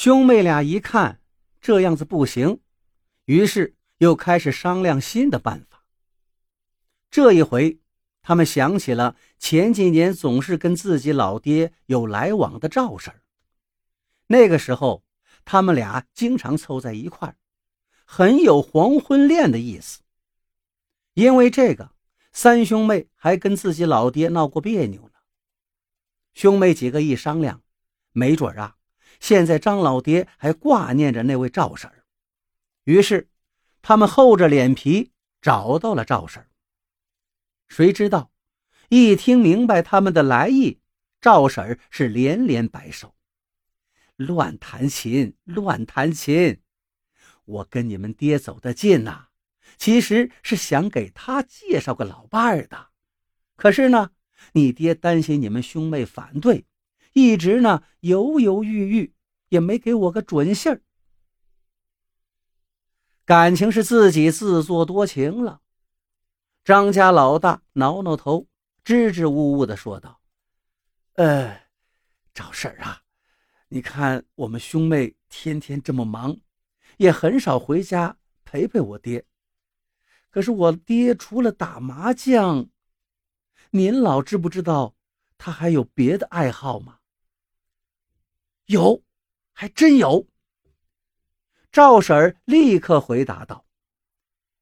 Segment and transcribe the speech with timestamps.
[0.00, 1.20] 兄妹俩一看
[1.60, 2.60] 这样子不行，
[3.24, 5.84] 于是又开始商量新的办法。
[7.10, 7.80] 这一回，
[8.22, 13.12] 他们想起了前几年总是跟自己老爹有来往的赵婶。
[14.28, 15.02] 那个时候，
[15.44, 17.36] 他们俩经常凑在一块，
[18.04, 20.02] 很有黄昏恋的意思。
[21.14, 21.90] 因为这个，
[22.32, 25.14] 三兄妹还跟自己老爹闹过别扭呢。
[26.34, 27.64] 兄妹几个一商量，
[28.12, 28.76] 没准啊，
[29.20, 32.04] 现在张老爹还挂念着那位赵婶儿。
[32.84, 33.28] 于是，
[33.82, 36.48] 他们厚着脸皮找到了赵婶儿。
[37.68, 38.30] 谁知道，
[38.88, 40.80] 一听明白他们的来意，
[41.20, 43.14] 赵婶儿是连连摆手。
[44.16, 46.60] 乱弹琴，乱弹琴！
[47.44, 49.28] 我跟你们爹走得近呐，
[49.76, 52.88] 其实是想给他介绍个老伴儿的。
[53.56, 54.10] 可是呢，
[54.52, 56.64] 你爹担心你们兄妹反对，
[57.12, 59.14] 一直呢犹犹豫豫，
[59.48, 60.82] 也没给我个准信儿。
[63.24, 65.60] 感情是自己自作多情了。
[66.64, 68.46] 张家老大挠挠头，
[68.84, 70.20] 支支吾吾的说道
[71.14, 71.62] ：“呃，
[72.32, 73.02] 赵婶啊。”
[73.70, 76.38] 你看，我们兄妹天天这么忙，
[76.96, 79.26] 也很少回家陪陪我爹。
[80.30, 82.70] 可是我爹除了打麻将，
[83.72, 84.94] 您老知不知道
[85.36, 86.97] 他还有别的爱好吗？
[88.68, 89.02] 有，
[89.52, 90.28] 还真有。
[91.72, 93.64] 赵婶儿立刻回答道：“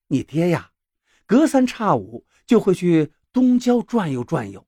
[0.07, 0.71] 你爹呀，
[1.27, 4.65] 隔三差五就会去东郊转悠转悠，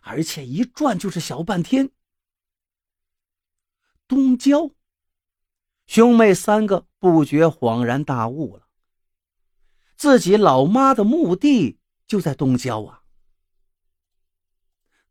[0.00, 1.90] 而且一转就是小半天。”
[4.08, 4.72] 东郊，
[5.86, 8.66] 兄妹三个不觉恍然大悟了。
[9.96, 13.04] 自己老妈的墓地就在东郊啊！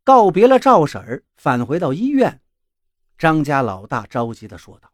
[0.04, 2.42] 告别了赵婶儿，返回到医院，
[3.22, 4.92] 张家老大着急的说道：“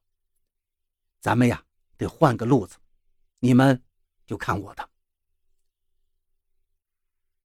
[1.19, 1.65] 咱们呀，
[1.97, 2.77] 得换个路子，
[3.39, 3.83] 你们
[4.27, 4.91] 就看我的。”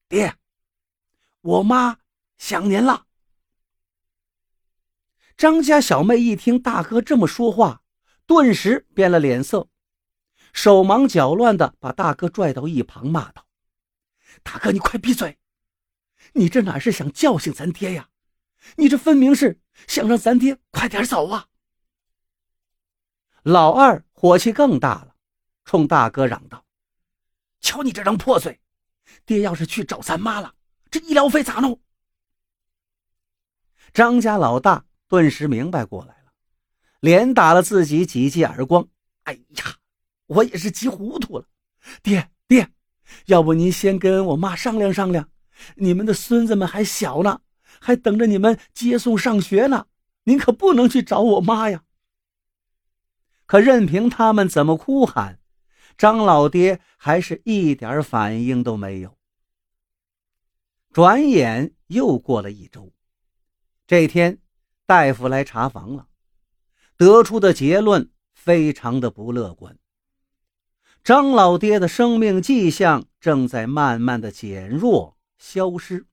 [0.09, 0.35] 爹，
[1.39, 1.99] 我妈
[2.37, 3.07] 想您了。
[5.37, 7.81] 张家小妹一听大哥这么说话，
[8.25, 9.69] 顿时变了脸色，
[10.51, 13.47] 手忙脚乱的把大哥拽到一旁，骂道
[14.43, 15.39] ：“大哥，你快闭嘴！
[16.33, 18.09] 你这哪是想叫醒咱爹呀？
[18.75, 21.47] 你这分明是想让咱爹快点走啊！”
[23.43, 25.15] 老二火气更大了，
[25.65, 26.65] 冲大哥嚷道
[27.61, 28.59] ：“瞧你这张破嘴！
[29.25, 30.55] 爹要是去找咱妈了，
[30.89, 31.79] 这医疗费咋弄？”
[33.93, 34.85] 张家老大。
[35.09, 36.33] 顿时明白过来了，
[36.99, 38.87] 连打了自己几记耳光。
[39.25, 39.77] 哎呀，
[40.25, 41.45] 我也是急糊涂了。
[42.01, 42.67] 爹爹，
[43.27, 45.29] 要不您先跟我妈商量商量，
[45.75, 47.41] 你们的孙子们还小呢，
[47.83, 49.87] 还等着你们接送上学呢。
[50.23, 51.83] 您可不能去找我妈呀。
[53.45, 55.39] 可任凭他们怎么哭喊，
[55.97, 59.17] 张老爹还是一点反应都没有。
[60.91, 62.93] 转眼又过了一周，
[63.85, 64.39] 这天。
[64.85, 66.07] 大夫来查房了，
[66.97, 69.79] 得出的结论非常的不乐观。
[71.05, 76.05] 张老爹的生命迹象正在慢慢的减弱消失，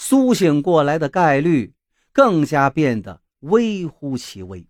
[0.00, 1.74] 苏醒过来的概率
[2.12, 4.64] 更加变得微乎其微。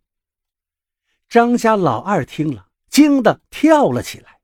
[1.28, 4.40] 张家老二听了，惊得跳了起来：“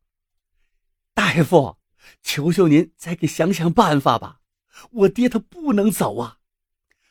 [1.15, 1.79] 大夫，
[2.23, 4.43] 求求您再给想想办法吧！
[4.91, 6.39] 我爹他不能走啊！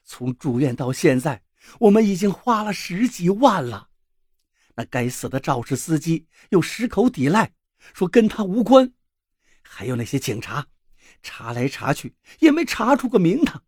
[0.06, 1.42] 从住院到现在。”
[1.80, 3.88] 我们已经花了十几万了，
[4.76, 7.54] 那该死的肇事司机又矢口抵赖，
[7.94, 8.94] 说跟他无关，
[9.62, 10.68] 还有那些警察，
[11.24, 13.64] 查来查去也没查出个名堂。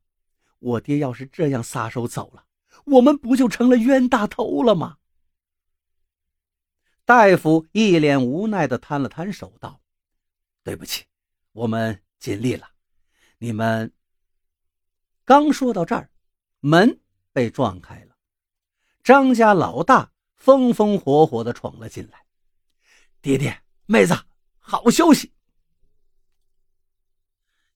[0.60, 2.46] 我爹要是这样撒手走了，
[2.86, 4.98] 我们不就成了冤大头了吗？
[7.04, 9.82] 大夫一脸无奈的摊了摊手，道
[10.62, 11.06] ：“对不起，
[11.54, 12.70] 我们尽力了。
[13.40, 13.92] 你们……”
[15.26, 16.12] 刚说到这儿，
[16.60, 17.00] 门。
[17.36, 18.16] 被撞开了，
[19.04, 22.26] 张家老大风风火火的闯了进来。
[23.22, 24.16] 爹爹，妹子，
[24.58, 25.34] 好消息！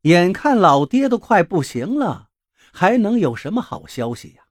[0.02, 2.30] 眼看老爹都快不行了，
[2.72, 4.48] 还能有什么好消息呀？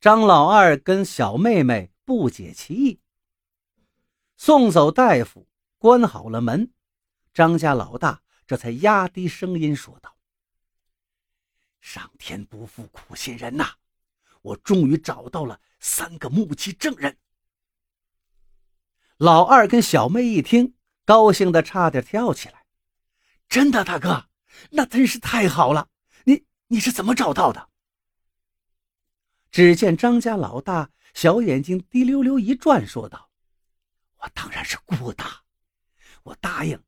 [0.00, 3.00] 张老二跟小妹妹不解其意。
[4.36, 6.72] 送走大夫，关好了门，
[7.32, 10.16] 张家老大这才压低声音说道
[11.80, 13.74] ：“上天不负苦心人呐！”
[14.42, 17.18] 我终于找到了三个目击证人。
[19.16, 22.64] 老二跟小妹一听，高兴的差点跳起来。
[23.48, 24.28] 真的，大哥，
[24.70, 25.88] 那真是太好了！
[26.24, 27.68] 你你是怎么找到的？
[29.50, 33.30] 只见张家老大小眼睛滴溜溜一转，说道
[34.18, 35.24] ：“我当然是顾的，
[36.22, 36.78] 我答应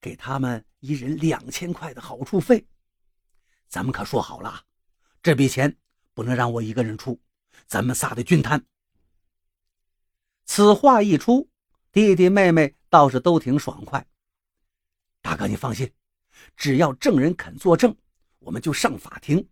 [0.00, 2.66] 给他们一人两千块的好处费。
[3.68, 4.64] 咱们可说好了，
[5.22, 5.76] 这笔钱
[6.12, 7.20] 不能让我一个人出，
[7.66, 8.64] 咱们仨得均摊。”
[10.44, 11.48] 此话一出，
[11.92, 14.04] 弟弟妹妹倒是都挺爽快。
[15.20, 15.92] 大哥，你放心，
[16.56, 17.96] 只要证人肯作证，
[18.38, 19.48] 我们就上法庭。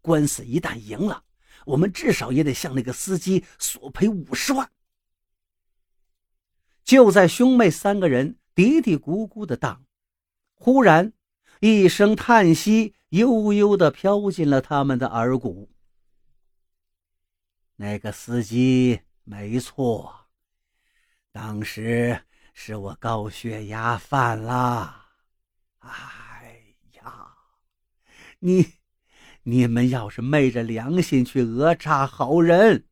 [0.00, 1.24] 官司一旦赢了，
[1.66, 4.70] 我们至少也得向那个司机索赔五十万。
[6.84, 9.84] 就在兄妹三个人嘀嘀咕咕的当，
[10.54, 11.12] 忽然
[11.60, 15.70] 一声叹息悠悠的飘进了他们的耳骨。
[17.76, 20.28] 那个司机没错，
[21.30, 22.22] 当时
[22.54, 25.07] 是我高血压犯了。
[25.78, 27.34] 哎呀，
[28.40, 28.74] 你！
[29.44, 32.84] 你们要是昧着良心去讹诈好人，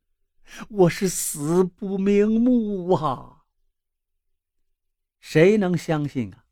[0.71, 3.43] 我是死不瞑目啊！
[5.21, 6.45] 谁能相信啊？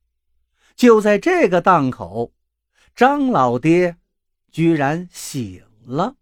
[0.77, 2.35] 就在这个档口，
[2.95, 3.97] 张老爹
[4.51, 6.17] 居然醒了。